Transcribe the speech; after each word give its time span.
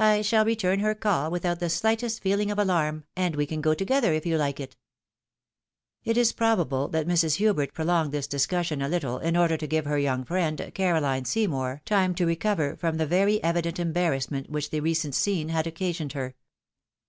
I 0.00 0.22
shall 0.22 0.44
return 0.44 0.80
her 0.80 0.92
call 0.92 1.30
without 1.30 1.60
the 1.60 1.70
slightest 1.70 2.20
feel 2.20 2.40
ing 2.40 2.50
of 2.50 2.58
alarm, 2.58 3.04
and 3.14 3.36
we 3.36 3.46
can 3.46 3.60
go 3.60 3.74
together, 3.74 4.12
if 4.12 4.26
you 4.26 4.36
hke 4.36 4.58
it." 4.58 4.76
It 6.02 6.16
is 6.16 6.32
probable 6.32 6.88
that 6.88 7.06
Mrs. 7.06 7.36
Hubert 7.36 7.72
prolonged 7.72 8.10
this 8.10 8.26
discussion 8.26 8.82
a 8.82 8.88
little, 8.88 9.20
in 9.20 9.36
order 9.36 9.56
to 9.56 9.68
give 9.68 9.84
her 9.84 9.98
young 10.00 10.24
friend, 10.24 10.72
Caroline 10.74 11.26
Seymour, 11.26 11.80
time 11.84 12.12
to 12.16 12.26
recover 12.26 12.74
from 12.74 12.96
the 12.96 13.06
very 13.06 13.40
evident 13.44 13.78
embarrassment 13.78 14.50
which 14.50 14.70
the 14.70 14.80
recent 14.80 15.14
scene 15.14 15.50
had 15.50 15.68
occasioned 15.68 16.12
her. 16.14 16.34